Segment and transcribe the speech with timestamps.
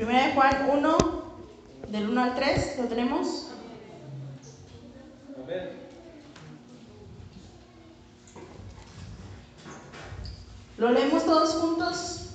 [0.00, 0.98] Primera de Juan 1,
[1.88, 3.48] del 1 al 3, ¿lo tenemos?
[10.78, 12.30] ¿Lo leemos todos juntos?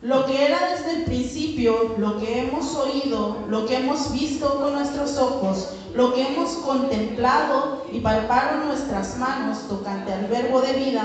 [0.00, 4.72] Lo que era desde el principio, lo que hemos oído, lo que hemos visto con
[4.72, 11.04] nuestros ojos, lo que hemos contemplado y palparon nuestras manos tocante al verbo de vida,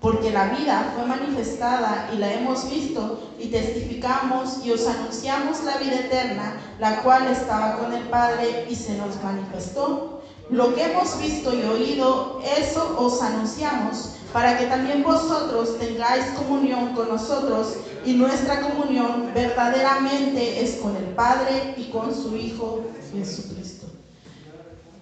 [0.00, 5.78] porque la vida fue manifestada y la hemos visto y testificamos y os anunciamos la
[5.78, 10.22] vida eterna, la cual estaba con el Padre y se nos manifestó.
[10.50, 16.94] Lo que hemos visto y oído, eso os anunciamos, para que también vosotros tengáis comunión
[16.94, 23.65] con nosotros y nuestra comunión verdaderamente es con el Padre y con su Hijo Jesucristo.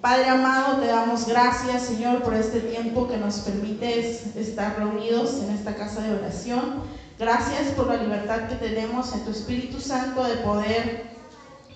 [0.05, 5.49] Padre amado, te damos gracias, Señor, por este tiempo que nos permites estar reunidos en
[5.49, 6.83] esta casa de oración.
[7.19, 11.05] Gracias por la libertad que tenemos en tu Espíritu Santo de poder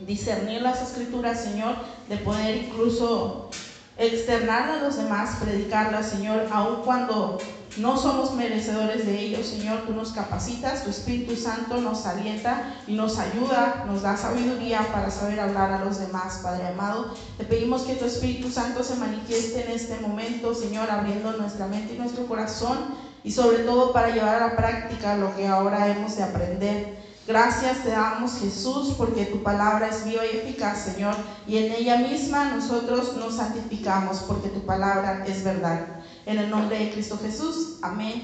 [0.01, 1.77] discernir las escrituras, Señor,
[2.11, 3.49] de poder incluso
[3.97, 7.39] externar a los demás, predicarlas, Señor, aun cuando
[7.77, 9.83] no somos merecedores de ello, Señor.
[9.87, 15.11] Tú nos capacitas, tu Espíritu Santo nos alienta y nos ayuda, nos da sabiduría para
[15.11, 17.15] saber hablar a los demás, Padre amado.
[17.37, 21.95] Te pedimos que tu Espíritu Santo se manifieste en este momento, Señor, abriendo nuestra mente
[21.95, 22.79] y nuestro corazón
[23.23, 26.99] y sobre todo para llevar a la práctica lo que ahora hemos de aprender.
[27.29, 31.15] Gracias te damos Jesús porque tu palabra es viva y eficaz, Señor,
[31.47, 35.98] y en ella misma nosotros nos santificamos porque tu palabra es verdad.
[36.29, 38.23] En el nombre de Cristo Jesús, amén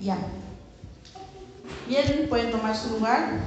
[0.00, 0.24] y amén.
[1.86, 3.40] Bien, pueden tomar su lugar.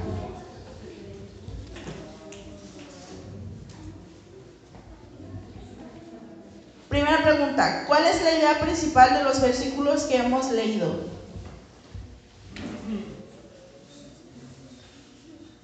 [6.88, 11.16] Primera pregunta, ¿cuál es la idea principal de los versículos que hemos leído?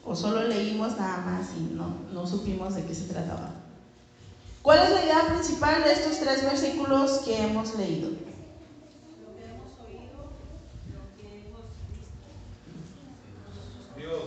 [0.04, 3.52] o solo leímos nada más y no, no supimos de qué se trataba.
[4.62, 8.10] ¿Cuál es la idea principal de estos tres versículos que hemos leído?
[8.10, 10.32] Lo que hemos oído,
[10.94, 12.28] lo que hemos visto.
[13.98, 14.24] Dios.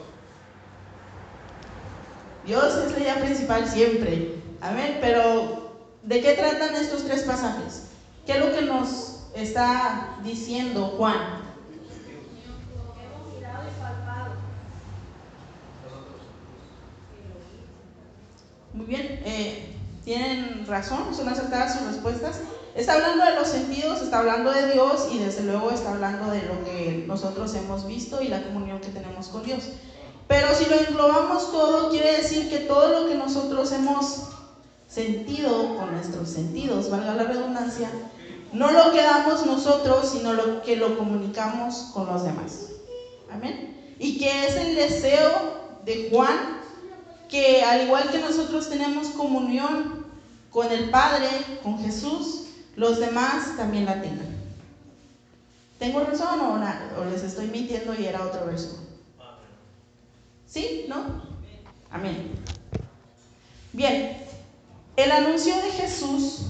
[2.46, 4.34] Dios es la idea principal siempre.
[4.60, 4.98] Amén.
[5.00, 5.72] Pero,
[6.02, 7.84] ¿de qué tratan estos tres pasajes?
[8.26, 11.44] ¿Qué es lo que nos está diciendo Juan?
[18.74, 22.40] Muy bien, eh, tienen razón, son acertadas sus respuestas.
[22.74, 26.42] Está hablando de los sentidos, está hablando de Dios y desde luego está hablando de
[26.42, 29.70] lo que nosotros hemos visto y la comunión que tenemos con Dios.
[30.34, 34.22] Pero si lo englobamos todo, quiere decir que todo lo que nosotros hemos
[34.88, 37.88] sentido con nuestros sentidos, valga la redundancia,
[38.52, 42.70] no lo quedamos nosotros, sino lo que lo comunicamos con los demás.
[43.32, 43.94] Amén.
[44.00, 45.30] Y que es el deseo
[45.84, 46.58] de Juan
[47.28, 50.04] que al igual que nosotros tenemos comunión
[50.50, 51.28] con el Padre,
[51.62, 54.34] con Jesús, los demás también la tengan.
[55.78, 58.84] ¿Tengo razón o, o les estoy mintiendo y era otro verso?
[60.54, 60.86] ¿Sí?
[60.88, 61.20] ¿No?
[61.90, 62.30] Amén.
[63.72, 64.24] Bien,
[64.96, 66.42] el anuncio de Jesús,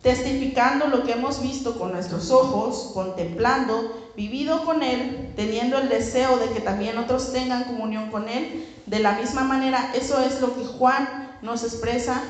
[0.00, 6.38] testificando lo que hemos visto con nuestros ojos, contemplando, vivido con Él, teniendo el deseo
[6.38, 10.56] de que también otros tengan comunión con Él, de la misma manera, eso es lo
[10.56, 12.22] que Juan nos expresa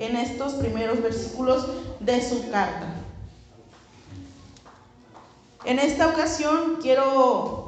[0.00, 1.64] en estos primeros versículos
[2.00, 2.92] de su carta.
[5.64, 7.67] En esta ocasión quiero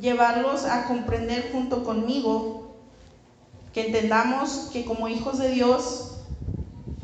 [0.00, 2.76] llevarlos a comprender junto conmigo
[3.72, 6.18] que entendamos que como hijos de Dios,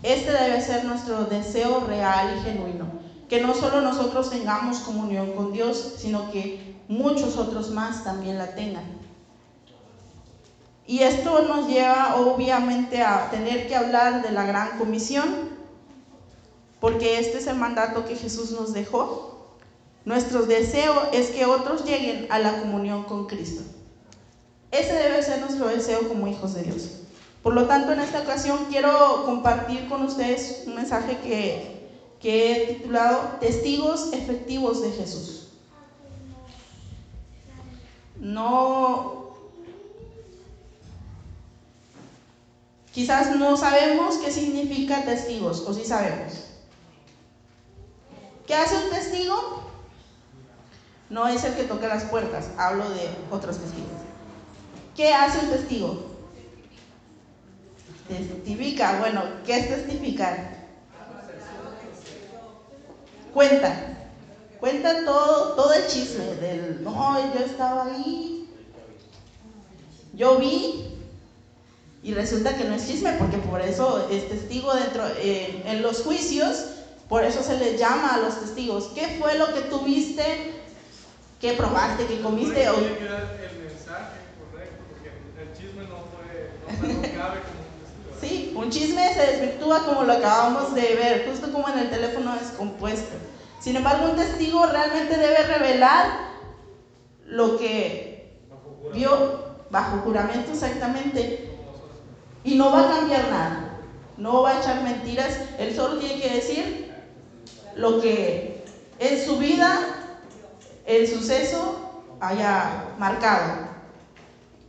[0.03, 5.53] este debe ser nuestro deseo real y genuino que no solo nosotros tengamos comunión con
[5.53, 8.85] Dios, sino que muchos otros más también la tengan.
[10.87, 15.57] Y esto nos lleva obviamente a tener que hablar de la gran comisión,
[16.79, 19.36] porque este es el mandato que Jesús nos dejó.
[20.07, 23.63] Nuestro deseo es que otros lleguen a la comunión con Cristo.
[24.71, 27.03] Ese debe ser nuestro deseo como hijos de Dios.
[27.43, 31.77] Por lo tanto, en esta ocasión quiero compartir con ustedes un mensaje que
[32.21, 35.49] que he titulado Testigos efectivos de Jesús.
[38.19, 39.37] No,
[42.93, 46.33] quizás no sabemos qué significa testigos, o sí sabemos.
[48.47, 49.66] ¿Qué hace un testigo?
[51.09, 53.91] No es el que toca las puertas, hablo de otros testigos.
[54.97, 56.17] ¿Qué hace un testigo?
[58.09, 60.67] Testifica, bueno, ¿qué es testificar?
[63.33, 64.09] Cuenta,
[64.59, 68.49] cuenta todo, todo el chisme del, no, yo estaba ahí,
[70.15, 70.97] yo vi,
[72.03, 76.03] y resulta que no es chisme, porque por eso es testigo dentro, eh, en los
[76.03, 76.67] juicios,
[77.09, 78.91] por eso se les llama a los testigos.
[78.95, 80.56] ¿Qué fue lo que tuviste?
[81.41, 82.07] ¿Qué probaste?
[82.07, 82.65] ¿Qué comiste?
[82.65, 85.11] el mensaje correcto, porque
[85.43, 86.51] el chisme no fue,
[87.17, 87.67] no como
[88.21, 92.35] Sí, un chisme se desvirtúa como lo acabamos de ver, justo como en el teléfono
[92.37, 93.17] descompuesto.
[93.61, 96.27] Sin embargo, un testigo realmente debe revelar
[97.27, 98.39] lo que
[98.95, 101.51] vio bajo juramento exactamente
[102.45, 103.79] y no va a cambiar nada,
[104.17, 106.95] no va a echar mentiras, él solo tiene que decir
[107.75, 108.65] lo que
[109.01, 109.96] en su vida
[110.87, 113.67] el suceso haya marcado.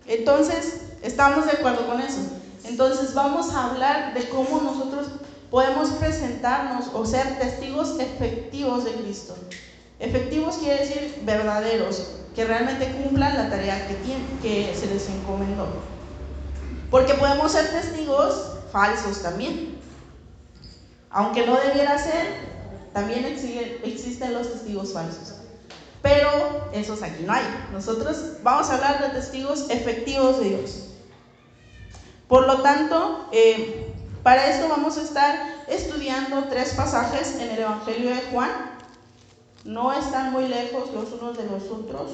[0.08, 2.20] Entonces, estamos de acuerdo con eso.
[2.64, 5.08] Entonces, vamos a hablar de cómo nosotros
[5.52, 9.36] podemos presentarnos o ser testigos efectivos de Cristo.
[10.00, 13.96] Efectivos quiere decir verdaderos, que realmente cumplan la tarea que,
[14.42, 15.68] que se les encomendó.
[16.92, 19.78] Porque podemos ser testigos falsos también.
[21.10, 22.58] Aunque no debiera ser,
[22.94, 25.37] también existen los testigos falsos.
[26.08, 27.44] Pero esos aquí no hay.
[27.74, 30.88] Nosotros vamos a hablar de testigos efectivos de Dios.
[32.30, 33.94] Por lo tanto, eh,
[34.24, 38.50] para esto vamos a estar estudiando tres pasajes en el Evangelio de Juan.
[39.66, 42.12] No están muy lejos los unos de los otros.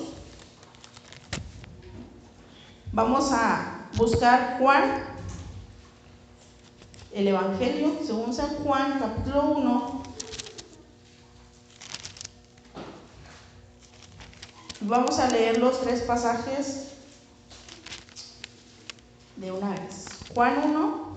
[2.93, 5.03] Vamos a buscar Juan,
[7.11, 10.12] el Evangelio según San Juan, capítulo 1.
[14.85, 16.89] Vamos a leer los tres pasajes
[19.37, 20.05] de una vez.
[20.33, 21.13] Juan 1,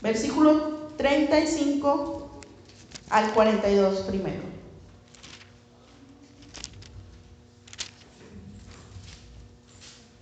[0.00, 2.30] Versículo 35
[3.10, 4.42] al 42 primero.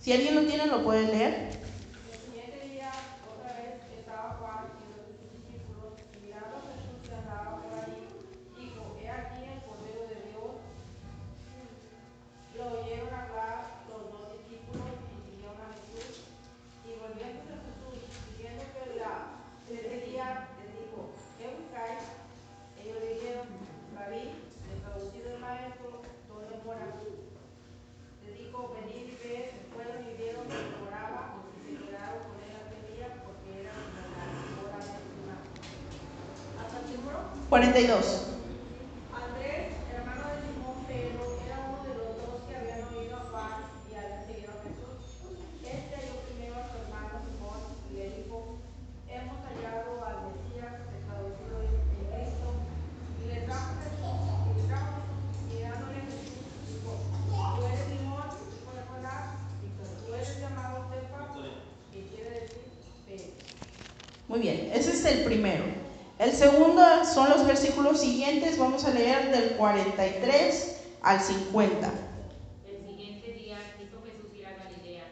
[0.01, 1.56] Si alguien lo tiene, lo puede leer.
[37.51, 38.36] 42.
[69.57, 71.91] Del 43 al 50.
[72.69, 75.05] El siguiente día quiso Jesús ir a Galilea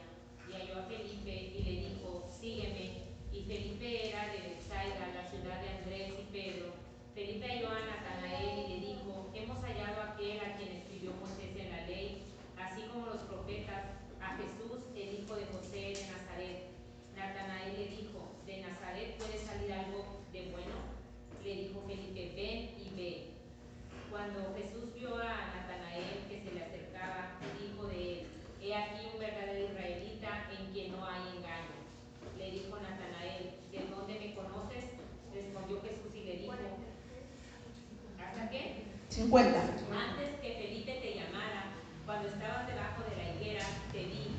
[0.49, 3.05] y halló a Felipe y le dijo, sígueme.
[3.33, 6.75] Y Felipe era de Bethsaida, la ciudad de Andrés y Pedro.
[7.15, 11.57] Felipe halló a Natanael y le dijo, hemos hallado a aquel a quien escribió Moisés
[11.57, 12.25] en la ley,
[12.61, 16.69] así como los profetas, a Jesús, el hijo de José de Nazaret.
[17.17, 20.95] Natanael le dijo, ¿de Nazaret puede salir algo de bueno?
[21.45, 23.35] le dijo Felipe, ven y ve.
[24.15, 28.27] Cuando Jesús vio a Natanael que se le acercaba, dijo de él,
[28.63, 31.75] he aquí un verdadero israelita en quien no hay engaño.
[32.39, 34.85] Le dijo Natanael, ¿de dónde me conoces?
[35.35, 36.53] Respondió Jesús y le dijo,
[38.21, 38.85] ¿hasta qué?
[39.15, 39.47] 50.
[39.47, 41.71] Antes que Felipe te llamara,
[42.05, 44.35] cuando estabas debajo de la higuera, te vi.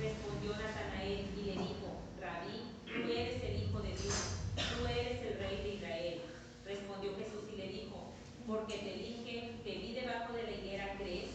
[0.00, 5.38] Respondió Natanael y le dijo, Rabí, tú eres el Hijo de Dios, tú eres el
[5.38, 6.22] Rey de Israel.
[6.64, 8.12] Respondió Jesús y le dijo,
[8.46, 11.32] porque te dije, te vi debajo de la higuera, ¿crees?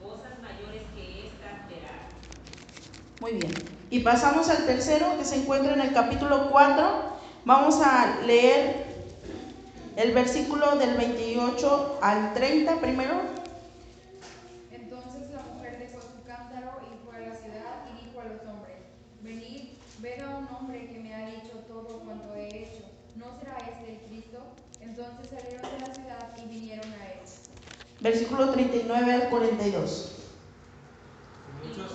[0.00, 2.06] Cosas mayores que estas verás.
[3.20, 3.52] Muy bien.
[3.90, 7.18] Y pasamos al tercero que se encuentra en el capítulo 4.
[7.44, 8.81] Vamos a leer
[10.02, 13.20] el versículo del 28 al 30 primero.
[14.72, 18.40] Entonces la mujer dejó su cántaro y fue a la ciudad y dijo a los
[18.42, 18.78] hombres,
[19.22, 19.68] venid,
[20.00, 22.82] ved a un hombre que me ha dicho todo cuanto he hecho.
[23.14, 24.38] ¿No será este el Cristo?
[24.80, 27.20] Entonces salieron de la ciudad y vinieron a él.
[28.00, 30.18] Versículo 39 al 42.
[31.62, 31.92] Y muchos,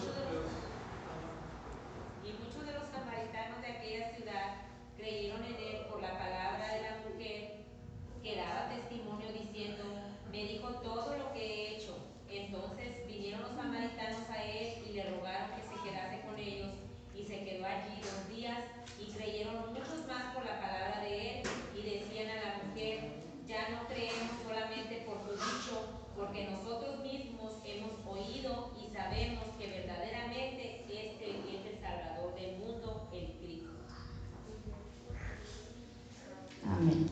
[2.23, 4.55] y muchos de los samaritanos de aquella ciudad
[4.95, 7.57] creyeron en él por la palabra de la mujer
[8.23, 9.83] que daba testimonio diciendo,
[10.31, 11.07] me dijo todo
[17.67, 18.59] allí dos días
[18.99, 22.99] y creyeron muchos más por la palabra de él y decían a la mujer,
[23.47, 29.67] ya no creemos solamente por tu dicho, porque nosotros mismos hemos oído y sabemos que
[29.67, 33.69] verdaderamente este es el Salvador del mundo, el Cristo.
[36.65, 37.07] Amén.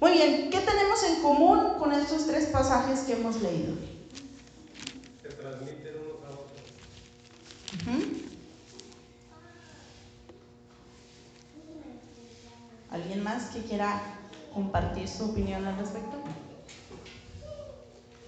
[0.00, 3.74] Muy bien, ¿qué tenemos en común con estos tres pasajes que hemos leído?
[5.20, 6.60] Se transmiten unos a otros.
[12.90, 14.00] ¿Alguien más que quiera
[14.54, 16.16] compartir su opinión al respecto?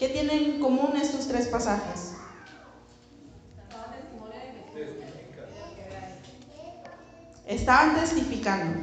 [0.03, 2.15] ¿Qué tienen en común estos tres pasajes?
[7.47, 8.81] Estaban testificando.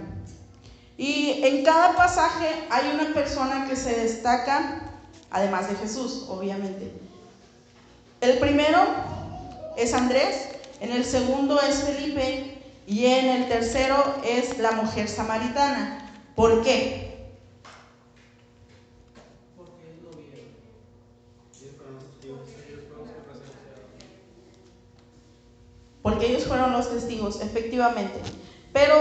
[0.97, 4.93] Y en cada pasaje hay una persona que se destaca,
[5.29, 6.89] además de Jesús, obviamente.
[8.21, 8.79] El primero
[9.75, 16.13] es Andrés, en el segundo es Felipe y en el tercero es la mujer samaritana.
[16.33, 17.09] ¿Por qué?
[19.57, 20.39] Porque ellos lo vieron.
[21.59, 23.89] Ellos fueron los testigos, ellos fueron los que presenciaron.
[26.01, 28.21] Porque ellos fueron los testigos, efectivamente.
[28.71, 28.95] Pero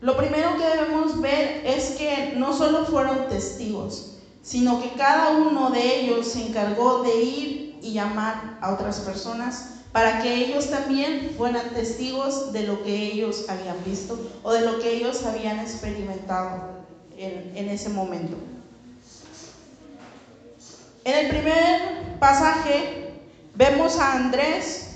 [0.00, 5.70] lo primero que debemos ver es que no solo fueron testigos, sino que cada uno
[5.70, 11.34] de ellos se encargó de ir y llamar a otras personas para que ellos también
[11.36, 16.82] fueran testigos de lo que ellos habían visto o de lo que ellos habían experimentado
[17.16, 18.36] en, ese momento.
[21.04, 23.12] En el primer pasaje
[23.54, 24.91] vemos a Andrés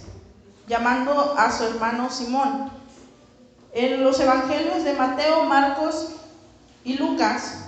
[0.66, 2.70] llamando a su hermano Simón.
[3.72, 6.08] En los evangelios de Mateo, Marcos
[6.84, 7.58] y Lucas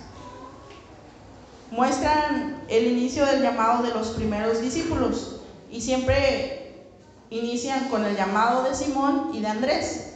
[1.71, 5.40] muestran el inicio del llamado de los primeros discípulos
[5.71, 6.87] y siempre
[7.31, 10.14] inician con el llamado de Simón y de Andrés.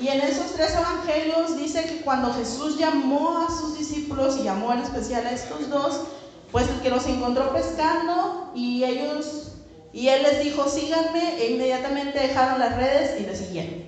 [0.00, 4.72] Y en esos tres evangelios dice que cuando Jesús llamó a sus discípulos y llamó
[4.72, 6.00] en especial a estos dos,
[6.52, 9.55] pues que los encontró pescando y ellos
[9.96, 13.82] y él les dijo, síganme, e inmediatamente dejaron las redes y le siguieron.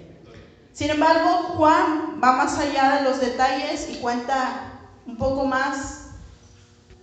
[0.73, 6.13] Sin embargo, Juan va más allá de los detalles y cuenta un poco más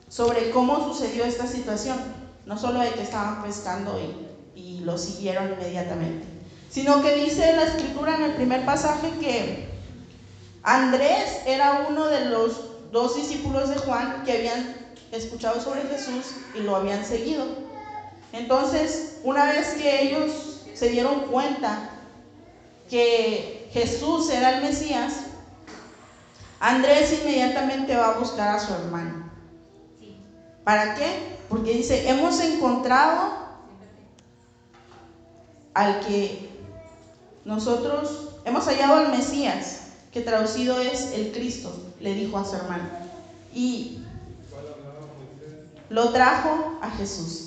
[0.10, 2.00] sobre cómo sucedió esta situación.
[2.48, 4.02] No solo de que estaban pescando
[4.56, 6.26] y, y lo siguieron inmediatamente,
[6.72, 9.70] sino que dice la escritura en el primer pasaje que
[10.64, 14.76] Andrés era uno de los dos discípulos de Juan que habían
[15.12, 17.75] escuchado sobre Jesús y lo habían seguido.
[18.36, 21.90] Entonces, una vez que ellos se dieron cuenta
[22.90, 25.14] que Jesús era el Mesías,
[26.60, 29.32] Andrés inmediatamente va a buscar a su hermano.
[30.66, 31.38] ¿Para qué?
[31.48, 33.46] Porque dice, hemos encontrado
[35.74, 36.50] al que
[37.46, 42.90] nosotros hemos hallado al Mesías, que traducido es el Cristo, le dijo a su hermano.
[43.54, 44.00] Y
[45.90, 47.45] lo trajo a Jesús.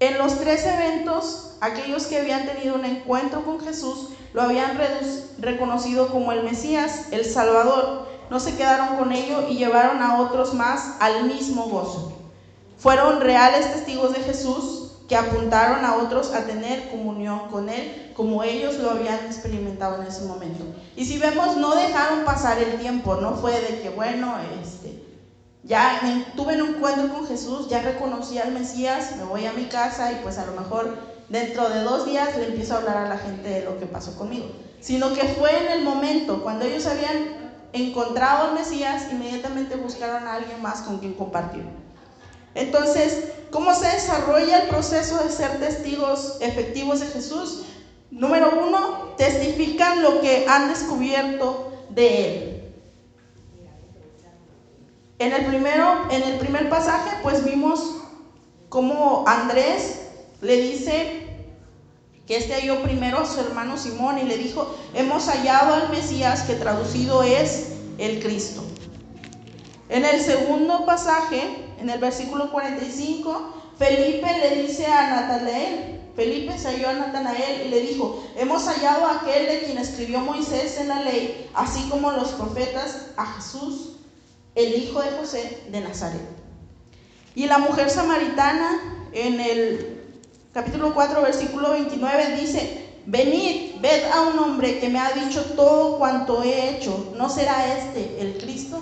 [0.00, 4.78] En los tres eventos, aquellos que habían tenido un encuentro con Jesús lo habían
[5.38, 8.06] reconocido como el Mesías, el Salvador.
[8.30, 12.12] No se quedaron con ello y llevaron a otros más al mismo gozo.
[12.76, 18.42] Fueron reales testigos de Jesús que apuntaron a otros a tener comunión con Él como
[18.42, 20.64] ellos lo habían experimentado en ese momento.
[20.96, 24.97] Y si vemos, no dejaron pasar el tiempo, no fue de que, bueno, este,
[25.68, 29.66] ya me- tuve un encuentro con Jesús, ya reconocí al Mesías, me voy a mi
[29.66, 30.96] casa y pues a lo mejor
[31.28, 34.16] dentro de dos días le empiezo a hablar a la gente de lo que pasó
[34.16, 34.46] conmigo.
[34.80, 37.36] Sino que fue en el momento, cuando ellos habían
[37.72, 41.64] encontrado al Mesías, inmediatamente buscaron a alguien más con quien compartir.
[42.54, 43.20] Entonces,
[43.50, 47.60] ¿cómo se desarrolla el proceso de ser testigos efectivos de Jesús?
[48.10, 52.57] Número uno, testifican lo que han descubierto de Él.
[55.18, 57.96] En el, primero, en el primer pasaje, pues vimos
[58.68, 60.00] cómo Andrés
[60.40, 61.26] le dice
[62.26, 66.42] que este halló primero a su hermano Simón y le dijo, hemos hallado al Mesías
[66.42, 68.62] que traducido es el Cristo.
[69.88, 76.68] En el segundo pasaje, en el versículo 45, Felipe le dice a Natanael, Felipe se
[76.68, 80.88] halló a Natanael y le dijo, hemos hallado a aquel de quien escribió Moisés en
[80.88, 83.97] la ley, así como los profetas, a Jesús,
[84.58, 86.20] el hijo de José de Nazaret.
[87.36, 90.02] Y la mujer samaritana en el
[90.52, 95.98] capítulo 4, versículo 29 dice, venid, ved a un hombre que me ha dicho todo
[95.98, 98.80] cuanto he hecho, ¿no será este el Cristo?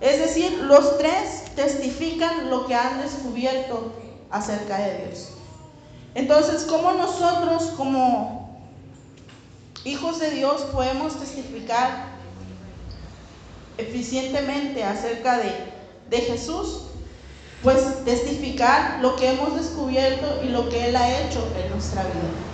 [0.00, 3.92] Es decir, los tres testifican lo que han descubierto
[4.30, 5.28] acerca de Dios.
[6.16, 8.58] Entonces, ¿cómo nosotros como
[9.84, 12.15] hijos de Dios podemos testificar
[13.78, 15.52] eficientemente acerca de,
[16.10, 16.82] de Jesús?
[17.62, 22.46] Pues testificar lo que hemos descubierto y lo que Él ha hecho en nuestra vida.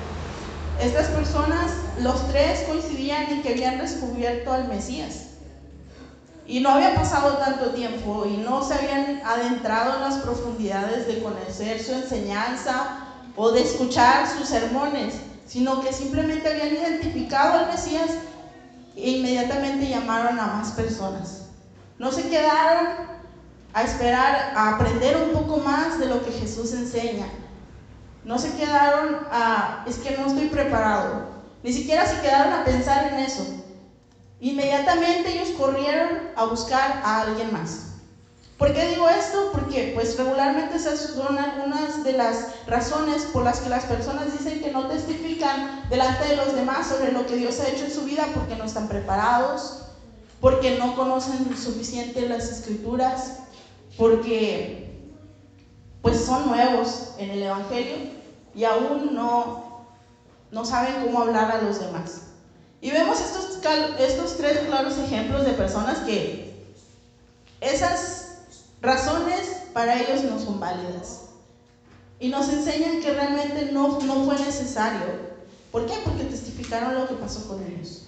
[0.81, 5.27] Estas personas, los tres coincidían en que habían descubierto al Mesías.
[6.47, 11.23] Y no había pasado tanto tiempo y no se habían adentrado en las profundidades de
[11.23, 15.15] conocer su enseñanza o de escuchar sus sermones,
[15.47, 18.11] sino que simplemente habían identificado al Mesías
[18.97, 21.47] e inmediatamente llamaron a más personas.
[21.99, 22.89] No se quedaron
[23.73, 27.27] a esperar, a aprender un poco más de lo que Jesús enseña.
[28.25, 31.33] No se quedaron a, es que no estoy preparado.
[31.63, 33.45] Ni siquiera se quedaron a pensar en eso.
[34.41, 37.92] Inmediatamente ellos corrieron a buscar a alguien más.
[38.63, 39.51] ¿Por qué digo esto?
[39.51, 44.61] Porque pues regularmente esas son algunas de las razones por las que las personas dicen
[44.61, 48.05] que no testifican delante de los demás sobre lo que Dios ha hecho en su
[48.05, 49.79] vida porque no están preparados,
[50.41, 53.33] porque no conocen suficiente las escrituras,
[53.97, 54.77] porque
[56.01, 57.97] pues son nuevos en el Evangelio
[58.55, 59.57] y aún no,
[60.53, 62.23] no saben cómo hablar a los demás.
[62.81, 63.59] Y vemos estos,
[63.99, 66.47] estos tres claros ejemplos de personas que
[67.61, 68.22] esas
[68.83, 71.21] razones para ellos no son válidas.
[72.21, 75.33] Y nos enseñan que realmente no, no fue necesario.
[75.71, 75.95] ¿Por qué?
[76.05, 78.03] Porque testificaron lo que pasó con ellos.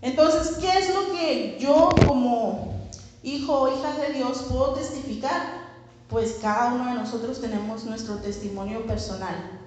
[0.00, 2.88] Entonces, ¿qué es lo que yo como
[3.22, 5.66] hijo o hija de Dios puedo testificar?
[6.08, 9.60] Pues cada uno de nosotros tenemos nuestro testimonio personal.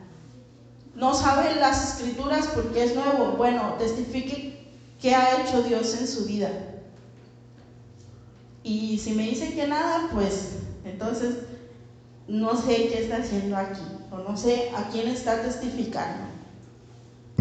[0.96, 3.34] No sabe las escrituras porque es nuevo.
[3.38, 4.66] Bueno, testifique
[5.02, 6.50] qué ha hecho Dios en su vida.
[8.64, 10.50] Y si me dicen que nada, pues
[10.86, 11.36] entonces
[12.28, 16.26] no sé qué está haciendo aquí o no sé a quién está testificando.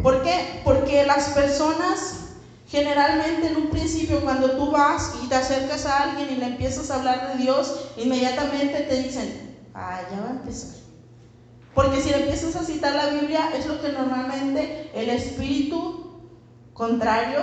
[0.02, 0.62] ¿Por qué?
[0.64, 2.30] Porque las personas
[2.70, 6.90] generalmente en un principio cuando tú vas y te acercas a alguien y le empiezas
[6.90, 10.80] a hablar de Dios, inmediatamente te dicen, ah, va a empezar.
[11.74, 16.30] Porque si le empiezas a citar la Biblia, es lo que normalmente el espíritu
[16.72, 17.40] contrario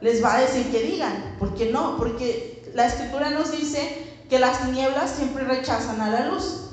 [0.00, 1.36] les va a decir que digan.
[1.38, 1.96] ¿Por qué no?
[1.96, 6.70] Porque la escritura nos dice que las tinieblas siempre rechazan a la luz.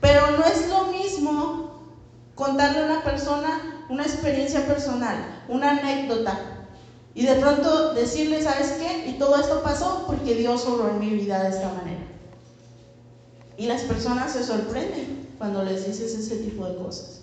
[0.00, 1.80] Pero no es lo mismo
[2.34, 6.56] contarle a una persona una experiencia personal, una anécdota,
[7.16, 9.08] y de pronto decirle, ¿sabes qué?
[9.08, 12.04] Y todo esto pasó porque Dios obró en mi vida de esta manera.
[13.56, 17.22] Y las personas se sorprenden cuando les dices ese tipo de cosas.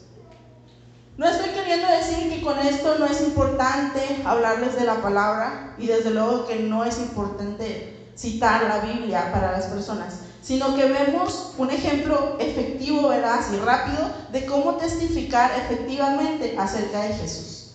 [1.16, 5.86] No estoy queriendo decir que con esto no es importante hablarles de la palabra y
[5.86, 11.54] desde luego que no es importante citar la Biblia para las personas, sino que vemos
[11.58, 17.68] un ejemplo efectivo, veraz y rápido de cómo testificar efectivamente acerca de Jesús.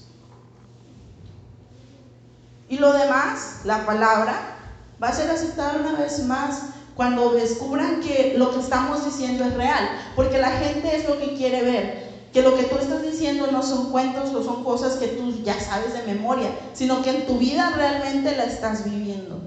[2.69, 4.57] Y lo demás, la palabra,
[5.01, 6.63] va a ser aceptada una vez más
[6.97, 11.35] cuando descubran que lo que estamos diciendo es real, porque la gente es lo que
[11.35, 15.09] quiere ver, que lo que tú estás diciendo no son cuentos o son cosas que
[15.09, 19.41] tú ya sabes de memoria, sino que en tu vida realmente la estás viviendo,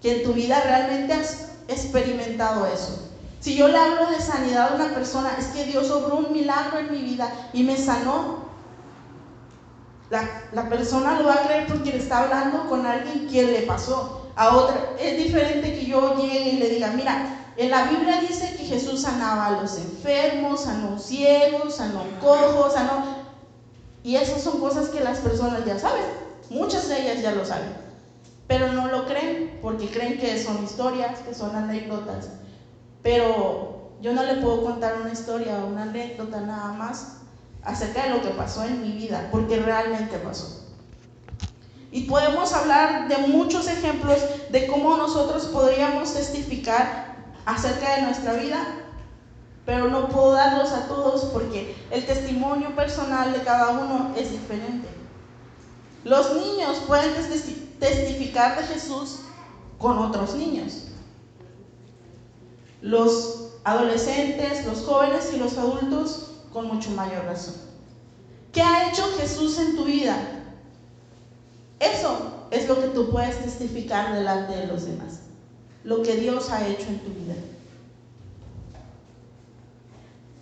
[0.00, 3.08] que en tu vida realmente has experimentado eso.
[3.40, 6.78] Si yo le hablo de sanidad a una persona, es que Dios obró un milagro
[6.78, 8.48] en mi vida y me sanó.
[10.10, 13.60] La, la persona lo va a creer porque le está hablando con alguien que le
[13.62, 14.92] pasó a otra.
[14.98, 19.02] Es diferente que yo llegue y le diga, mira, en la Biblia dice que Jesús
[19.02, 23.18] sanaba a los enfermos, sanó ciegos, sanó cojos, sanó...
[24.04, 26.04] Y esas son cosas que las personas ya saben.
[26.50, 27.72] Muchas de ellas ya lo saben.
[28.46, 32.28] Pero no lo creen porque creen que son historias, que son anécdotas.
[33.02, 37.16] Pero yo no le puedo contar una historia o una anécdota nada más
[37.64, 40.64] acerca de lo que pasó en mi vida, porque realmente pasó.
[41.90, 44.18] Y podemos hablar de muchos ejemplos
[44.50, 47.07] de cómo nosotros podríamos testificar
[47.48, 48.58] acerca de nuestra vida,
[49.64, 54.86] pero no puedo darlos a todos porque el testimonio personal de cada uno es diferente.
[56.04, 57.14] Los niños pueden
[57.80, 59.20] testificar de Jesús
[59.78, 60.88] con otros niños.
[62.82, 67.54] Los adolescentes, los jóvenes y los adultos con mucho mayor razón.
[68.52, 70.18] ¿Qué ha hecho Jesús en tu vida?
[71.80, 75.17] Eso es lo que tú puedes testificar delante de los demás.
[75.88, 77.34] Lo que Dios ha hecho en tu vida.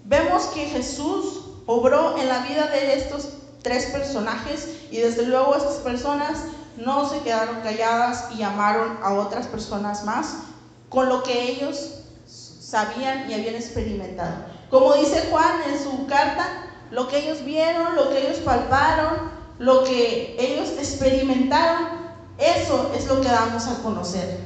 [0.02, 3.28] Vemos que Jesús obró en la vida de estos
[3.62, 6.46] tres personajes y desde luego estas personas
[6.84, 10.34] no se quedaron calladas y llamaron a otras personas más
[10.88, 11.92] con lo que ellos
[12.26, 14.46] sabían y habían experimentado.
[14.68, 19.30] Como dice Juan en su carta, lo que ellos vieron, lo que ellos palparon,
[19.60, 21.86] lo que ellos experimentaron,
[22.36, 24.45] eso es lo que damos a conocer.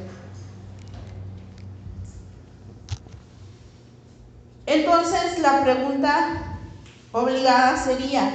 [4.70, 6.44] Entonces la pregunta
[7.10, 8.30] obligada sería,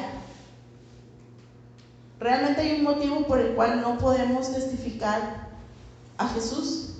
[2.19, 5.47] ¿realmente hay un motivo por el cual no podemos testificar
[6.17, 6.95] a Jesús?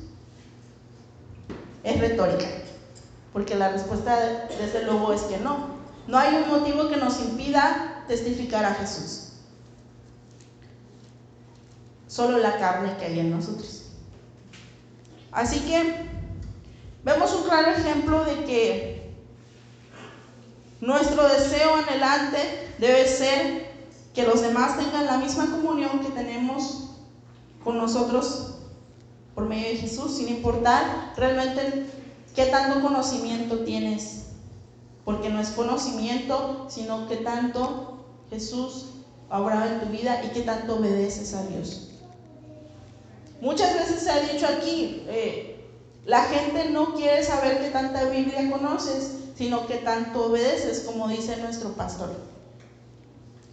[1.84, 2.48] Es retórica,
[3.34, 5.76] porque la respuesta desde luego es que no.
[6.08, 9.34] No hay un motivo que nos impida testificar a Jesús.
[12.08, 13.88] Solo la carne que hay en nosotros.
[15.34, 16.06] Así que
[17.04, 18.95] vemos un claro ejemplo de que
[20.82, 22.38] nuestro deseo anhelante
[22.78, 23.70] debe ser
[24.14, 26.92] que los demás tengan la misma comunión que tenemos
[27.64, 28.56] con nosotros
[29.34, 31.86] por medio de Jesús, sin importar realmente
[32.36, 34.26] qué tanto conocimiento tienes
[35.06, 38.88] porque no es conocimiento, sino que tanto Jesús
[39.30, 41.90] obrado en tu vida y que tanto obedeces a Dios.
[43.40, 45.64] Muchas veces se ha dicho aquí, eh,
[46.06, 51.38] la gente no quiere saber qué tanta Biblia conoces, sino que tanto obedeces, como dice
[51.38, 52.16] nuestro pastor.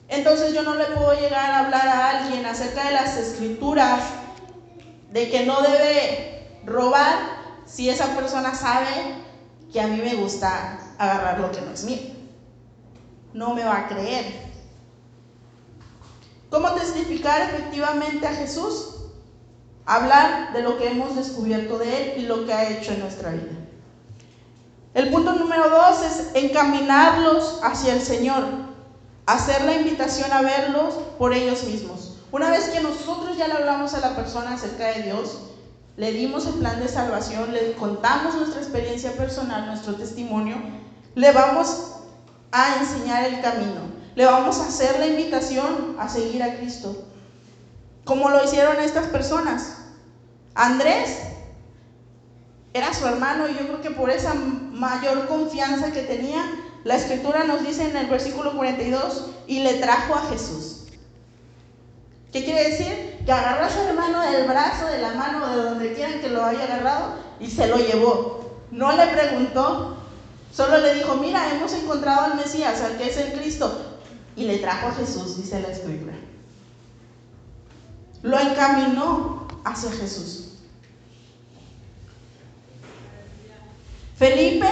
[0.09, 4.03] Entonces yo no le puedo llegar a hablar a alguien acerca de las escrituras,
[5.11, 9.15] de que no debe robar, si esa persona sabe
[9.73, 12.03] que a mí me gusta agarrar lo que no es mío.
[13.33, 14.53] No me va a creer.
[16.51, 18.97] ¿Cómo testificar efectivamente a Jesús?
[19.87, 23.31] Hablar de lo que hemos descubierto de Él y lo que ha hecho en nuestra
[23.31, 23.62] vida.
[24.95, 28.45] El punto número dos es encaminarlos hacia el Señor,
[29.25, 32.19] hacer la invitación a verlos por ellos mismos.
[32.31, 35.45] Una vez que nosotros ya le hablamos a la persona acerca de Dios,
[35.97, 40.57] le dimos el plan de salvación, le contamos nuestra experiencia personal, nuestro testimonio,
[41.15, 41.93] le vamos
[42.51, 43.81] a enseñar el camino,
[44.15, 47.07] le vamos a hacer la invitación a seguir a Cristo,
[48.05, 49.79] como lo hicieron estas personas.
[50.55, 51.32] Andrés
[52.75, 56.43] era su hermano y yo creo que por esa mayor confianza que tenía,
[56.85, 60.85] la escritura nos dice en el versículo 42, y le trajo a Jesús.
[62.33, 63.23] ¿Qué quiere decir?
[63.27, 66.45] Que agarró a su hermano del brazo, de la mano, de donde quieran que lo
[66.45, 68.63] haya agarrado, y se lo llevó.
[68.71, 69.99] No le preguntó,
[70.53, 73.97] solo le dijo, mira, hemos encontrado al Mesías, al que es el Cristo.
[74.35, 76.15] Y le trajo a Jesús, dice la escritura.
[78.23, 80.52] Lo encaminó hacia Jesús.
[84.23, 84.69] Felipe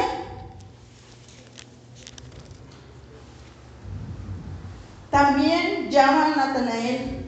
[5.10, 7.26] también llama a Natanael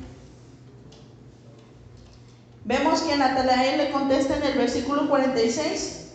[2.65, 6.13] Vemos que Natanael le contesta en el versículo 46.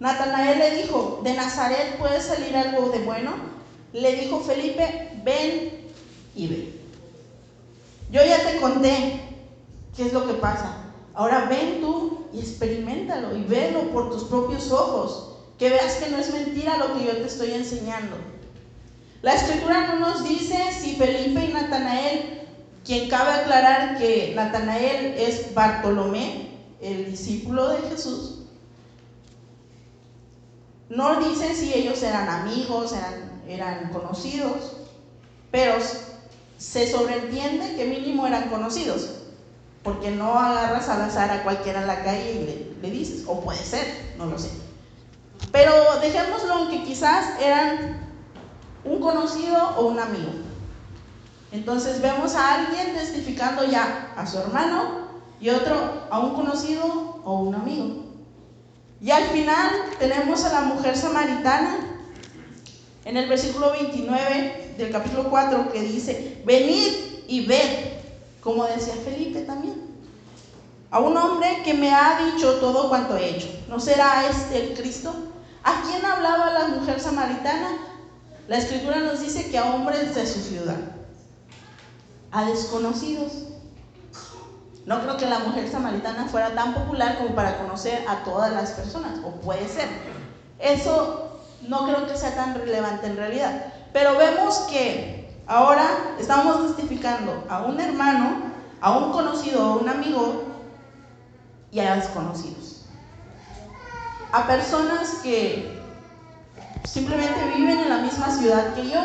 [0.00, 3.34] Natanael le dijo, ¿de Nazaret puede salir algo de bueno?
[3.92, 5.86] Le dijo Felipe, ven
[6.34, 6.80] y ve.
[8.10, 9.20] Yo ya te conté
[9.94, 10.78] qué es lo que pasa.
[11.12, 15.30] Ahora ven tú y experimentalo y velo por tus propios ojos.
[15.58, 18.16] Que veas que no es mentira lo que yo te estoy enseñando.
[19.22, 22.34] La escritura no nos dice si Felipe y Natanael
[22.84, 28.40] quien cabe aclarar que Natanael es Bartolomé, el discípulo de Jesús.
[30.90, 34.76] No dice si ellos eran amigos, eran, eran conocidos,
[35.50, 35.76] pero
[36.58, 39.13] se sobreentiende que mínimo eran conocidos,
[39.84, 43.40] porque no agarras al azar a cualquiera en la calle y le, le dices, o
[43.40, 44.50] puede ser, no lo sé.
[45.52, 48.00] Pero dejémoslo aunque quizás eran
[48.84, 50.32] un conocido o un amigo.
[51.52, 55.04] Entonces vemos a alguien testificando ya a su hermano
[55.40, 58.04] y otro a un conocido o un amigo.
[59.00, 61.76] Y al final tenemos a la mujer samaritana
[63.04, 66.92] en el versículo 29 del capítulo 4 que dice, venid
[67.28, 67.93] y ved,
[68.44, 69.82] como decía Felipe también,
[70.90, 73.48] a un hombre que me ha dicho todo cuanto he hecho.
[73.68, 75.12] ¿No será este el Cristo?
[75.64, 77.78] ¿A quién hablaba la mujer samaritana?
[78.46, 80.76] La escritura nos dice que a hombres de su ciudad
[82.30, 83.32] a desconocidos.
[84.84, 88.72] No creo que la mujer samaritana fuera tan popular como para conocer a todas las
[88.72, 89.88] personas, o puede ser.
[90.58, 93.72] Eso no creo que sea tan relevante en realidad.
[93.94, 100.44] Pero vemos que ahora estamos testificando a un hermano, a un conocido, a un amigo
[101.70, 102.86] y a desconocidos.
[104.32, 105.80] A personas que
[106.84, 109.00] simplemente viven en la misma ciudad que yo,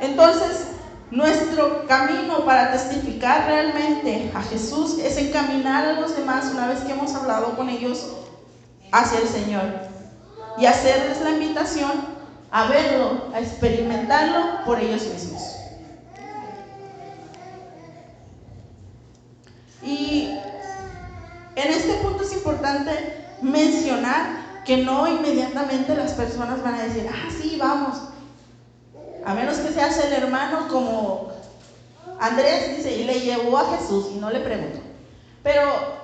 [0.00, 0.68] entonces,
[1.10, 6.92] nuestro camino para testificar realmente a Jesús es encaminar a los demás una vez que
[6.92, 8.06] hemos hablado con ellos
[8.92, 9.90] hacia el Señor.
[10.58, 12.09] y hacerles la invitación
[12.50, 15.42] a verlo, a experimentarlo por ellos mismos.
[19.82, 20.36] Y
[21.56, 27.30] en este punto es importante mencionar que no inmediatamente las personas van a decir, ah,
[27.40, 27.96] sí, vamos.
[29.24, 31.30] A menos que seas el hermano como
[32.20, 34.78] Andrés dice, y le llevó a Jesús y no le preguntó.
[35.42, 36.00] Pero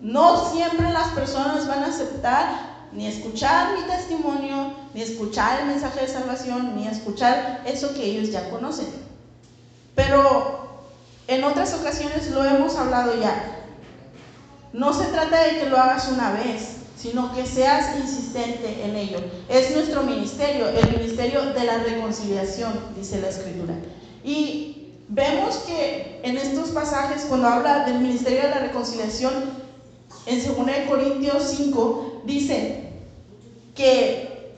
[0.00, 6.00] no siempre las personas van a aceptar ni escuchar mi testimonio, ni escuchar el mensaje
[6.00, 8.88] de salvación, ni escuchar eso que ellos ya conocen.
[9.94, 10.68] Pero
[11.28, 13.56] en otras ocasiones lo hemos hablado ya.
[14.72, 19.18] No se trata de que lo hagas una vez, sino que seas insistente en ello.
[19.48, 23.74] Es nuestro ministerio, el ministerio de la reconciliación, dice la escritura.
[24.22, 29.59] Y vemos que en estos pasajes, cuando habla del ministerio de la reconciliación,
[30.26, 30.56] en 2
[30.88, 32.92] Corintios 5, dice
[33.74, 34.54] que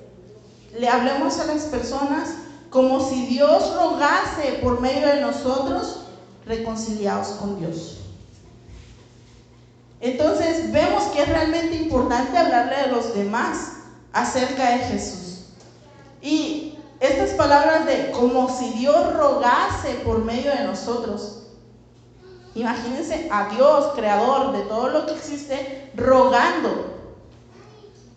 [0.78, 2.30] le hablemos a las personas
[2.70, 6.00] como si Dios rogase por medio de nosotros
[6.46, 7.98] reconciliados con Dios.
[10.00, 13.74] Entonces vemos que es realmente importante hablarle a los demás
[14.12, 15.44] acerca de Jesús.
[16.20, 21.41] Y estas palabras de como si Dios rogase por medio de nosotros.
[22.54, 26.92] Imagínense a Dios, creador de todo lo que existe, rogando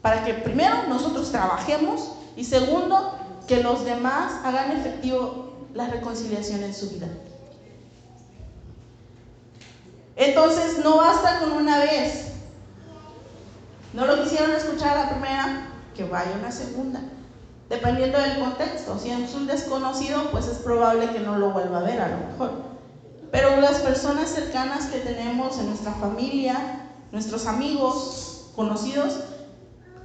[0.01, 3.17] para que primero nosotros trabajemos y segundo,
[3.47, 7.07] que los demás hagan efectivo la reconciliación en su vida.
[10.15, 12.33] Entonces no basta con una vez.
[13.93, 17.01] No lo quisieron escuchar a la primera, que vaya una segunda.
[17.69, 18.99] Dependiendo del contexto.
[18.99, 22.17] Si es un desconocido, pues es probable que no lo vuelva a ver a lo
[22.17, 22.74] mejor.
[23.35, 29.19] Pero las personas cercanas que tenemos en nuestra familia, nuestros amigos, conocidos,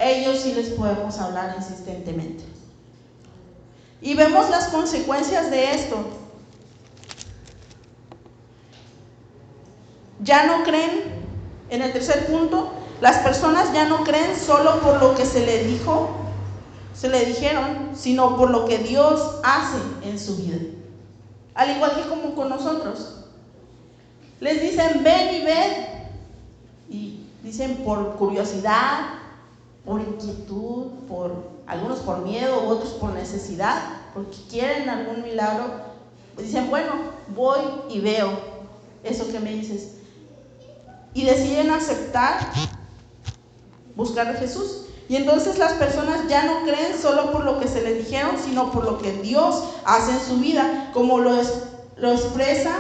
[0.01, 2.43] ellos sí les podemos hablar insistentemente.
[4.03, 6.05] Y vemos las consecuencias de esto.
[10.23, 11.05] ya no creen,
[11.69, 15.65] en el tercer punto, las personas ya no creen solo por lo que se le
[15.65, 16.11] dijo,
[16.95, 20.59] se le dijeron, sino por lo que Dios hace en su vida.
[21.55, 23.20] Al igual que como con nosotros.
[24.41, 25.87] Les dicen, ven y ven.
[26.89, 29.01] Y dicen por curiosidad,
[29.85, 33.81] por inquietud, por algunos por miedo, otros por necesidad,
[34.13, 35.67] porque quieren algún milagro.
[36.37, 36.93] Dicen, bueno,
[37.35, 38.31] voy y veo
[39.05, 40.01] eso que me dices
[41.15, 42.39] y deciden aceptar
[43.97, 44.87] buscar a Jesús.
[45.09, 48.71] Y entonces las personas ya no creen solo por lo que se les dijeron, sino
[48.71, 51.33] por lo que Dios hace en su vida, como lo,
[51.97, 52.71] lo expresa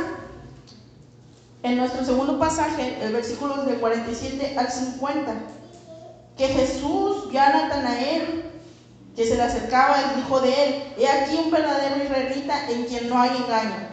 [1.62, 5.34] en nuestro segundo pasaje, el versículo del 47 al 50,
[6.36, 8.50] que Jesús vio a Natanael,
[9.14, 13.10] que se le acercaba y dijo de él, he aquí un verdadero israelita en quien
[13.10, 13.90] no hay engaño.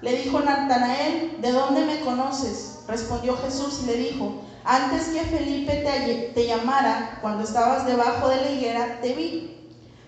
[0.00, 2.78] Le dijo Natanael, ¿de dónde me conoces?
[2.86, 8.36] Respondió Jesús y le dijo, antes que Felipe te, te llamara, cuando estabas debajo de
[8.36, 9.56] la higuera, te vi.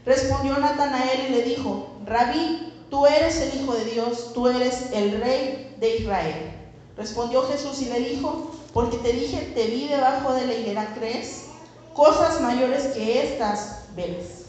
[0.06, 5.20] Respondió Natanael y le dijo, Rabí, tú eres el Hijo de Dios, tú eres el
[5.20, 6.59] Rey de Israel.
[7.00, 11.46] Respondió Jesús y le dijo, porque te dije, te vi debajo de la higuera, ¿crees?
[11.94, 14.44] Cosas mayores que estas ves.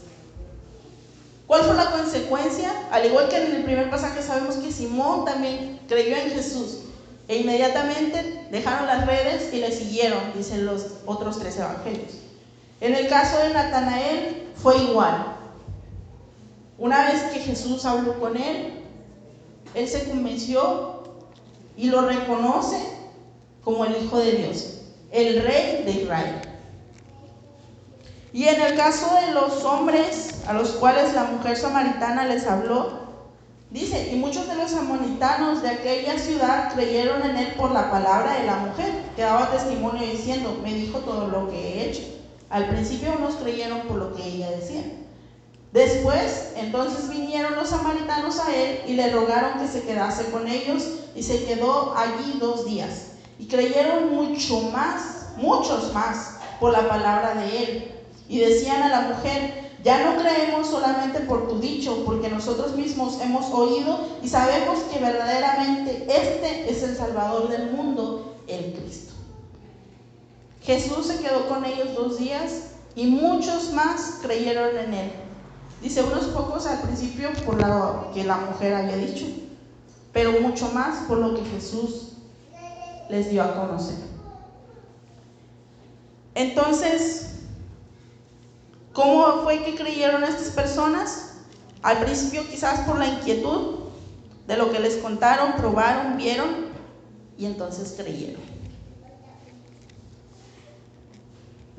[1.46, 2.70] ¿Cuál fue la consecuencia?
[2.90, 6.80] Al igual que en el primer pasaje sabemos que Simón también creyó en Jesús.
[7.26, 12.18] E inmediatamente dejaron las redes y le siguieron, dicen los otros tres evangelios.
[12.82, 15.38] En el caso de Natanael fue igual.
[16.76, 18.74] Una vez que Jesús habló con él,
[19.74, 21.01] él se convenció
[21.76, 22.78] y lo reconoce
[23.62, 24.80] como el Hijo de Dios,
[25.10, 26.42] el Rey de Israel.
[28.32, 33.02] Y en el caso de los hombres a los cuales la mujer samaritana les habló,
[33.72, 38.38] Dice, y muchos de los amonitanos de aquella ciudad creyeron en él por la palabra
[38.38, 42.02] de la mujer, que daba testimonio diciendo, me dijo todo lo que he hecho.
[42.50, 44.82] Al principio unos creyeron por lo que ella decía.
[45.72, 50.86] Después, entonces vinieron los samaritanos a él y le rogaron que se quedase con ellos
[51.14, 53.12] y se quedó allí dos días.
[53.38, 57.92] Y creyeron mucho más, muchos más, por la palabra de él.
[58.28, 63.18] Y decían a la mujer, ya no creemos solamente por tu dicho, porque nosotros mismos
[63.22, 69.14] hemos oído y sabemos que verdaderamente este es el Salvador del mundo, el Cristo.
[70.62, 75.12] Jesús se quedó con ellos dos días y muchos más creyeron en él.
[75.82, 79.26] Dice unos pocos al principio por lo que la mujer había dicho,
[80.12, 82.12] pero mucho más por lo que Jesús
[83.08, 83.96] les dio a conocer.
[86.34, 87.32] Entonces,
[88.92, 91.30] ¿Cómo fue que creyeron estas personas?
[91.82, 93.78] Al principio quizás por la inquietud
[94.46, 96.66] de lo que les contaron, probaron, vieron
[97.38, 98.51] y entonces creyeron.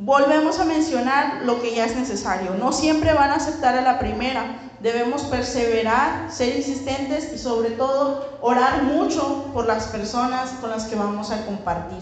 [0.06, 2.56] Volvemos a mencionar lo que ya es necesario.
[2.56, 4.60] No siempre van a aceptar a la primera.
[4.82, 10.98] Debemos perseverar, ser insistentes y sobre todo orar mucho por las personas con las que
[10.98, 12.00] vamos a compartir.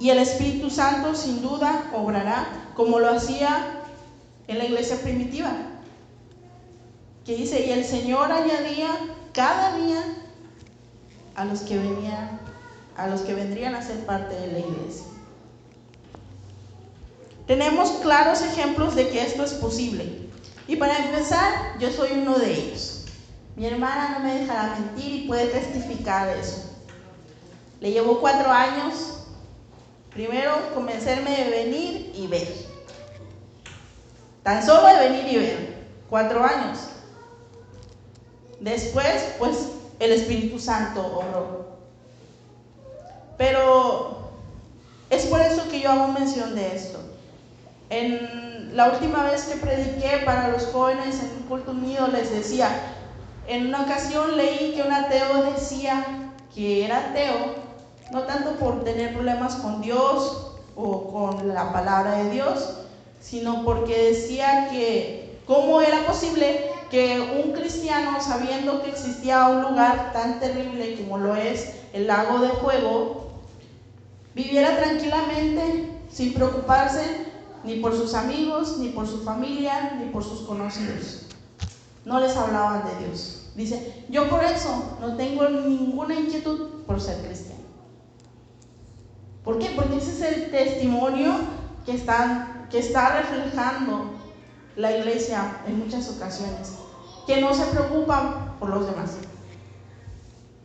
[0.00, 3.84] Y el Espíritu Santo sin duda obrará como lo hacía
[4.48, 5.52] en la iglesia primitiva.
[7.24, 8.88] Que dice, y el Señor añadía
[9.32, 10.02] cada día
[11.36, 12.40] a los que venían
[12.96, 15.06] a los que vendrían a ser parte de la iglesia.
[17.46, 20.28] Tenemos claros ejemplos de que esto es posible.
[20.66, 23.04] Y para empezar, yo soy uno de ellos.
[23.54, 26.72] Mi hermana no me dejará mentir y puede testificar eso.
[27.80, 29.26] Le llevó cuatro años,
[30.10, 32.48] primero convencerme de venir y ver.
[34.42, 35.86] Tan solo de venir y ver.
[36.10, 36.78] Cuatro años.
[38.60, 39.68] Después, pues
[40.00, 41.65] el Espíritu Santo obró.
[43.36, 44.30] Pero
[45.10, 46.98] es por eso que yo hago mención de esto.
[47.90, 52.68] En la última vez que prediqué para los jóvenes en un culto unido les decía,
[53.46, 56.04] en una ocasión leí que un ateo decía
[56.54, 57.54] que era ateo,
[58.10, 62.78] no tanto por tener problemas con Dios o con la palabra de Dios,
[63.20, 70.12] sino porque decía que cómo era posible que un cristiano, sabiendo que existía un lugar
[70.12, 73.25] tan terrible como lo es el lago de fuego,
[74.36, 77.26] viviera tranquilamente sin preocuparse
[77.64, 81.22] ni por sus amigos, ni por su familia, ni por sus conocidos.
[82.04, 83.50] No les hablaban de Dios.
[83.56, 87.62] Dice, yo por eso no tengo ninguna inquietud por ser cristiano.
[89.42, 89.72] ¿Por qué?
[89.74, 91.32] Porque ese es el testimonio
[91.86, 94.10] que está, que está reflejando
[94.76, 96.74] la iglesia en muchas ocasiones,
[97.26, 99.12] que no se preocupan por los demás.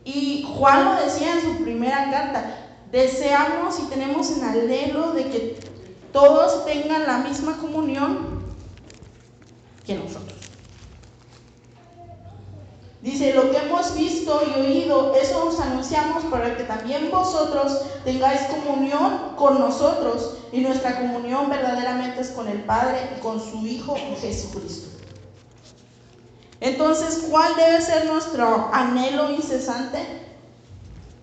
[0.04, 2.61] Y Juan lo decía en su primera carta,
[2.92, 5.60] deseamos y tenemos en alelo de que
[6.12, 8.42] todos tengan la misma comunión
[9.86, 10.38] que nosotros.
[13.00, 18.42] Dice, lo que hemos visto y oído, eso os anunciamos para que también vosotros tengáis
[18.42, 20.36] comunión con nosotros.
[20.52, 24.88] Y nuestra comunión verdaderamente es con el Padre y con su Hijo Jesucristo.
[26.60, 30.21] Entonces, ¿cuál debe ser nuestro anhelo incesante?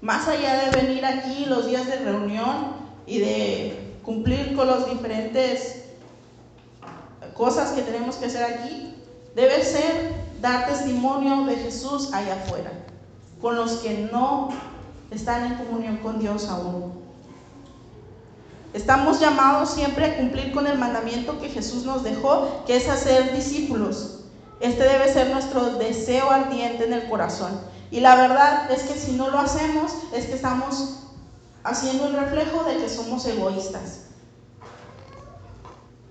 [0.02, 2.74] Más allá de venir aquí los días de reunión
[3.06, 5.84] y de cumplir con las diferentes
[7.34, 8.96] cosas que tenemos que hacer aquí,
[9.36, 12.72] debe ser dar testimonio de Jesús allá afuera,
[13.42, 14.50] con los que no
[15.12, 16.94] están en comunión con Dios aún.
[18.74, 23.34] Estamos llamados siempre a cumplir con el mandamiento que Jesús nos dejó, que es hacer
[23.36, 24.26] discípulos.
[24.60, 27.60] Este debe ser nuestro deseo ardiente en el corazón.
[27.92, 31.00] Y la verdad es que si no lo hacemos, es que estamos
[31.64, 34.02] haciendo un reflejo de que somos egoístas.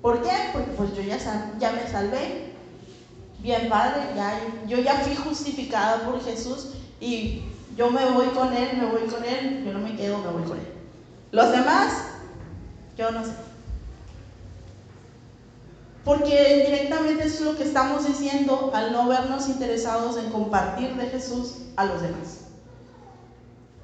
[0.02, 0.32] ¿Por qué?
[0.52, 1.18] Porque pues yo ya,
[1.58, 2.54] ya me salvé.
[3.40, 7.44] Bien padre, ya, yo ya fui justificada por Jesús y
[7.76, 10.42] yo me voy con Él, me voy con Él, yo no me quedo, me voy
[10.42, 10.66] con Él.
[11.30, 11.92] Los demás,
[12.96, 13.47] yo no sé.
[16.08, 21.56] Porque directamente es lo que estamos diciendo al no vernos interesados en compartir de Jesús
[21.76, 22.46] a los demás.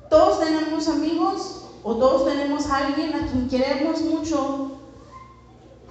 [0.09, 4.79] Todos tenemos amigos o todos tenemos a alguien a quien queremos mucho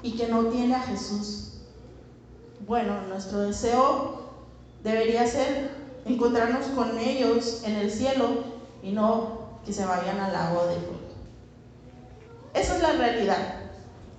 [0.02, 1.60] y que no tiene a Jesús.
[2.66, 4.24] Bueno, nuestro deseo
[4.84, 5.70] debería ser
[6.04, 8.44] encontrarnos con ellos en el cielo
[8.82, 11.14] y no que se vayan al lago de fuego.
[12.56, 13.54] Esa es la realidad.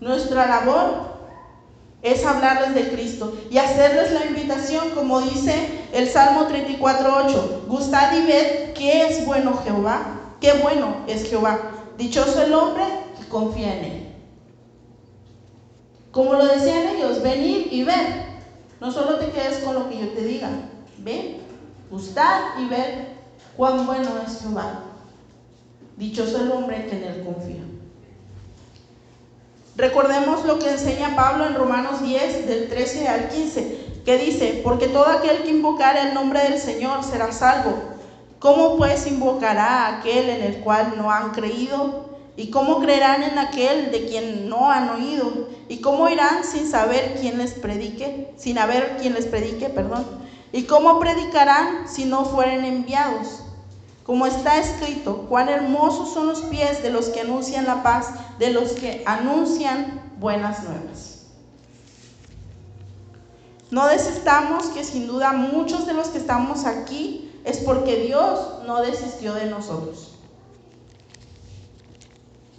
[0.01, 1.14] Nuestra labor
[2.05, 8.27] es hablarles de Cristo y hacerles la invitación, como dice el Salmo 34.8, gustad y
[8.27, 11.71] ved qué es bueno Jehová, qué bueno es Jehová.
[11.97, 12.85] Dichoso el hombre
[13.19, 14.07] que confía en él.
[16.11, 18.35] Como lo decían ellos, venir y ver.
[18.81, 20.51] No solo te quedes con lo que yo te diga,
[20.99, 21.39] ven,
[21.91, 23.15] gustad y ver
[23.57, 24.83] cuán bueno es Jehová.
[25.97, 27.63] Dichoso el hombre que en él confía.
[29.77, 34.87] Recordemos lo que enseña Pablo en Romanos 10, del 13 al 15, que dice, porque
[34.87, 37.75] todo aquel que invocara el nombre del Señor será salvo.
[38.39, 42.15] ¿Cómo pues invocará a aquel en el cual no han creído?
[42.37, 45.49] ¿Y cómo creerán en aquel de quien no han oído?
[45.69, 48.33] ¿Y cómo irán sin saber quién les predique?
[48.37, 50.05] Sin haber quien les predique, perdón.
[50.53, 53.44] ¿Y cómo predicarán si no fueren enviados?
[54.05, 58.51] Como está escrito, cuán hermosos son los pies de los que anuncian la paz, de
[58.51, 61.25] los que anuncian buenas nuevas.
[63.71, 68.83] No desistamos que sin duda muchos de los que estamos aquí es porque Dios no
[68.83, 70.13] desistió de nosotros.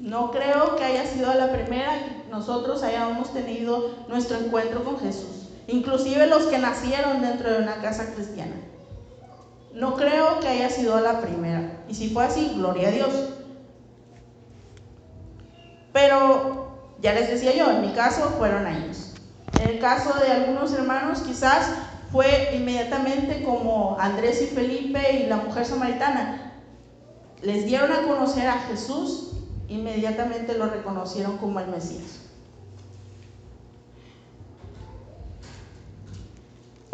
[0.01, 5.49] No creo que haya sido la primera que nosotros hayamos tenido nuestro encuentro con Jesús.
[5.67, 8.55] Inclusive los que nacieron dentro de una casa cristiana.
[9.75, 11.83] No creo que haya sido la primera.
[11.87, 13.11] Y si fue así, gloria a Dios.
[15.93, 19.17] Pero ya les decía yo, en mi caso fueron años.
[19.53, 21.69] En el caso de algunos hermanos quizás
[22.11, 26.53] fue inmediatamente como Andrés y Felipe y la mujer samaritana.
[27.41, 29.33] Les dieron a conocer a Jesús
[29.67, 32.24] inmediatamente lo reconocieron como el Mesías.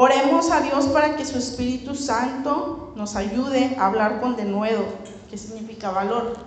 [0.04, 4.84] Oremos a Dios para que su Espíritu Santo nos ayude a hablar con denuedo,
[5.30, 6.38] que significa valor,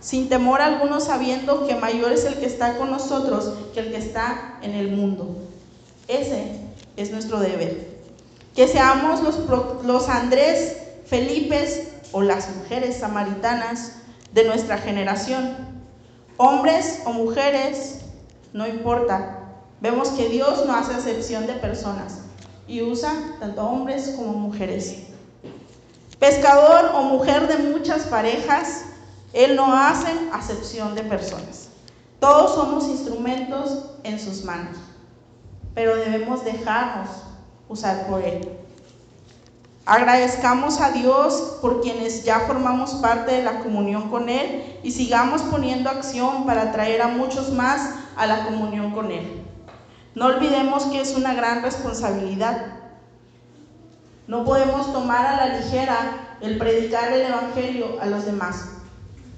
[0.00, 3.98] sin temor alguno sabiendo que mayor es el que está con nosotros que el que
[3.98, 5.36] está en el mundo.
[6.08, 6.60] Ese
[6.96, 7.94] es nuestro deber.
[8.56, 9.38] Que seamos los,
[9.84, 13.96] los Andrés, Felipes o las mujeres samaritanas
[14.32, 15.58] de nuestra generación.
[16.38, 17.98] Hombres o mujeres,
[18.54, 19.40] no importa.
[19.82, 22.23] Vemos que Dios no hace excepción de personas
[22.66, 24.96] y usa tanto hombres como mujeres.
[26.18, 28.84] Pescador o mujer de muchas parejas,
[29.32, 31.68] Él no hace acepción de personas.
[32.20, 34.78] Todos somos instrumentos en sus manos,
[35.74, 37.10] pero debemos dejarnos
[37.68, 38.48] usar por Él.
[39.86, 45.42] Agradezcamos a Dios por quienes ya formamos parte de la comunión con Él y sigamos
[45.42, 49.43] poniendo acción para traer a muchos más a la comunión con Él.
[50.14, 52.66] No olvidemos que es una gran responsabilidad.
[54.26, 58.68] No podemos tomar a la ligera el predicar el Evangelio a los demás,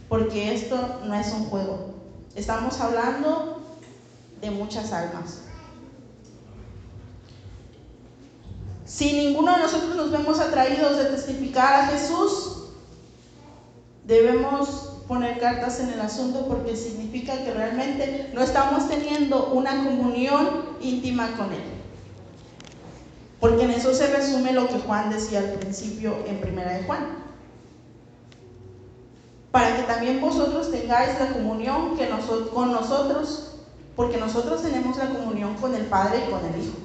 [0.09, 1.95] porque esto no es un juego.
[2.35, 3.63] Estamos hablando
[4.41, 5.41] de muchas almas.
[8.85, 12.69] Si ninguno de nosotros nos vemos atraídos de testificar a Jesús,
[14.05, 20.77] debemos poner cartas en el asunto porque significa que realmente no estamos teniendo una comunión
[20.81, 21.63] íntima con Él.
[23.39, 27.25] Porque en eso se resume lo que Juan decía al principio en Primera de Juan.
[29.53, 32.09] Para que también vosotros tengáis la comunión que
[32.53, 33.53] con nosotros,
[33.95, 36.77] porque nosotros tenemos la comunión con el Padre y con el Hijo.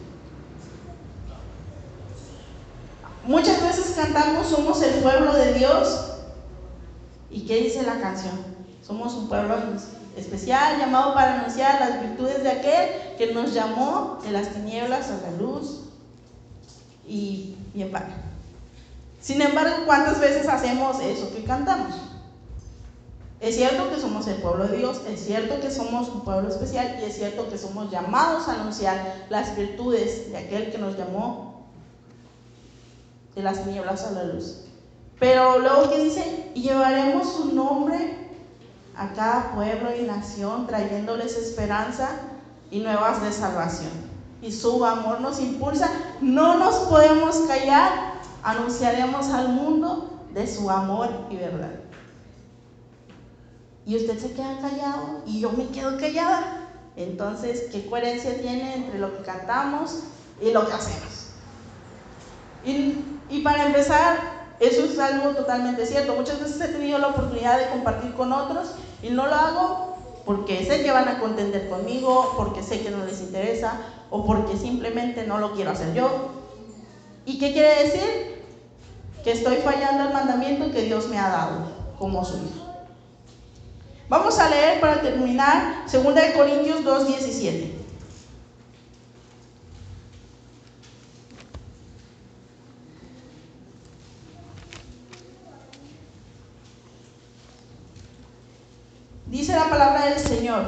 [3.26, 6.11] Muchas veces cantamos, somos el pueblo de Dios.
[7.32, 8.34] ¿Y qué dice la canción?
[8.86, 9.56] Somos un pueblo
[10.18, 15.32] especial llamado para anunciar las virtudes de aquel que nos llamó de las tinieblas a
[15.32, 15.82] la luz.
[17.08, 18.14] Y bien vale.
[19.22, 21.96] Sin embargo, ¿cuántas veces hacemos eso que cantamos?
[23.40, 26.98] Es cierto que somos el pueblo de Dios, es cierto que somos un pueblo especial
[27.02, 31.66] y es cierto que somos llamados a anunciar las virtudes de aquel que nos llamó
[33.36, 34.66] de las nieblas a la luz.
[35.22, 38.18] Pero luego que dice, y llevaremos su nombre
[38.98, 42.10] a cada pueblo y nación, trayéndoles esperanza
[42.72, 43.92] y nuevas de salvación.
[44.42, 45.92] Y su amor nos impulsa,
[46.22, 51.76] no nos podemos callar, anunciaremos al mundo de su amor y verdad.
[53.86, 56.68] Y usted se queda callado y yo me quedo callada.
[56.96, 60.00] Entonces, ¿qué coherencia tiene entre lo que cantamos
[60.42, 61.28] y lo que hacemos?
[62.66, 62.96] Y
[63.32, 66.14] y para empezar, eso es algo totalmente cierto.
[66.14, 70.64] Muchas veces he tenido la oportunidad de compartir con otros y no lo hago porque
[70.66, 73.80] sé que van a contender conmigo, porque sé que no les interesa
[74.12, 76.30] o porque simplemente no lo quiero hacer yo.
[77.26, 78.44] ¿Y qué quiere decir?
[79.24, 82.68] Que estoy fallando al mandamiento que Dios me ha dado como su hijo.
[84.10, 86.04] Vamos a leer para terminar 2
[86.36, 87.81] Corintios 2.17.
[99.32, 100.66] Dice la palabra del Señor,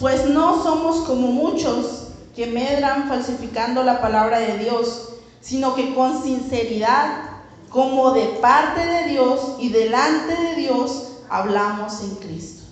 [0.00, 5.10] pues no somos como muchos que medran falsificando la palabra de Dios,
[5.40, 7.20] sino que con sinceridad,
[7.70, 12.64] como de parte de Dios y delante de Dios, hablamos en Cristo.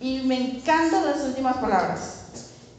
[0.00, 2.24] Y me encantan las últimas palabras.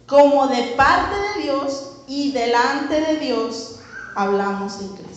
[0.06, 3.78] Como de parte de Dios y delante de Dios,
[4.18, 5.15] hablamos en Cristo.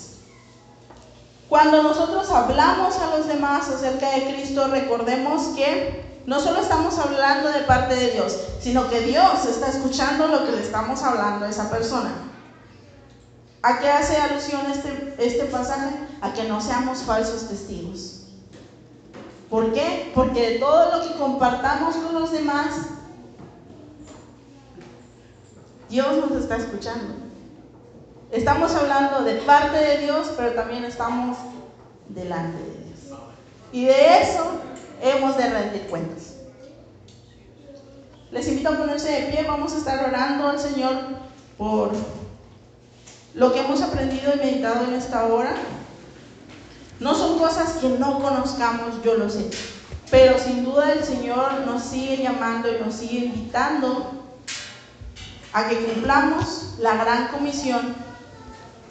[1.48, 7.48] Cuando nosotros hablamos a los demás acerca de Cristo, recordemos que no solo estamos hablando
[7.50, 11.48] de parte de Dios, sino que Dios está escuchando lo que le estamos hablando a
[11.48, 12.10] esa persona.
[13.62, 15.88] ¿A qué hace alusión este, este pasaje?
[16.20, 18.26] A que no seamos falsos testigos.
[19.48, 20.12] ¿Por qué?
[20.14, 22.74] Porque todo lo que compartamos con los demás,
[25.88, 27.27] Dios nos está escuchando.
[28.30, 31.38] Estamos hablando de parte de Dios, pero también estamos
[32.10, 33.18] delante de Dios.
[33.72, 34.44] Y de eso
[35.02, 36.34] hemos de rendir cuentas.
[38.30, 40.94] Les invito a ponerse de pie, vamos a estar orando al Señor
[41.56, 41.92] por
[43.32, 45.54] lo que hemos aprendido y meditado en esta hora.
[47.00, 49.48] No son cosas que no conozcamos, yo lo sé,
[50.10, 54.12] pero sin duda el Señor nos sigue llamando y nos sigue invitando
[55.54, 58.07] a que cumplamos la gran comisión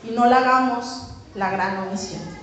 [0.08, 2.37] y no la hagamos la gran omisión.